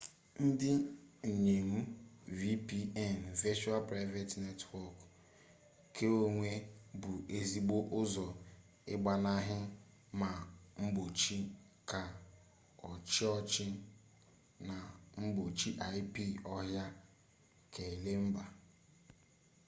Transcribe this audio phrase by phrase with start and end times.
[0.45, 0.69] ndị
[1.31, 1.71] nnyem
[2.39, 4.97] vpn virtual private network
[5.95, 6.49] keonwe
[7.01, 8.27] bụ ezigbo ụzọ
[8.93, 9.57] ịgbanaha
[10.19, 10.29] ma
[10.81, 11.37] mgbochi
[11.89, 12.01] ke
[12.89, 13.65] ọchiọhcị
[14.67, 14.75] na
[15.21, 15.69] mgbochi
[15.99, 16.15] ip
[16.55, 16.83] ọha
[17.73, 18.43] keala mba